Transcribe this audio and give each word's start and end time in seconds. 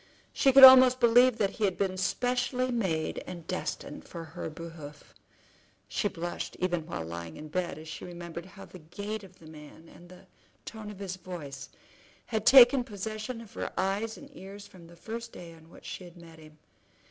She 0.33 0.51
could 0.51 0.63
almost 0.63 0.99
believe 0.99 1.37
that 1.37 1.51
he 1.51 1.65
had 1.65 1.77
been 1.77 1.95
specially 1.95 2.71
made 2.71 3.19
and 3.27 3.45
destined 3.45 4.03
for 4.03 4.23
her 4.23 4.49
behoof. 4.49 5.13
She 5.87 6.07
blushed 6.07 6.57
even 6.59 6.87
while 6.87 7.05
lying 7.05 7.37
in 7.37 7.49
bed 7.49 7.77
as 7.77 7.87
she 7.87 8.03
remembered 8.03 8.47
how 8.47 8.65
the 8.65 8.79
gait 8.79 9.23
of 9.23 9.37
the 9.37 9.45
man, 9.45 9.87
and 9.87 10.09
the 10.09 10.25
tone 10.65 10.89
of 10.89 10.97
his 10.97 11.17
voice, 11.17 11.69
had 12.25 12.47
taken 12.47 12.83
possession 12.83 13.41
of 13.41 13.53
her 13.53 13.71
eyes 13.77 14.17
and 14.17 14.35
ears 14.35 14.65
from 14.65 14.87
the 14.87 14.95
first 14.95 15.33
day 15.33 15.53
on 15.53 15.69
which 15.69 15.85
she 15.85 16.03
had 16.05 16.17
met 16.17 16.39
him. 16.39 16.57